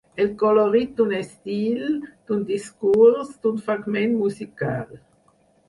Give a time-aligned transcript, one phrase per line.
[0.23, 1.83] El colorit d'un estil,
[2.31, 5.01] d'un discurs, d'un fragment musical.